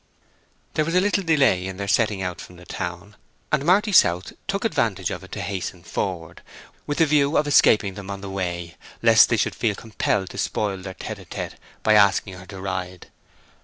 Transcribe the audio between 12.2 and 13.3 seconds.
her to ride.